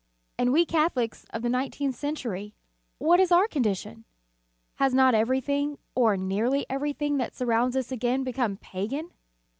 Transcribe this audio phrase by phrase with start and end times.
[0.39, 2.55] And we Catholics of the nineteenth century,
[2.97, 4.03] what is our condition?
[4.77, 9.11] Has not every thing, or nearly every thing that sur rounds us again become pagan?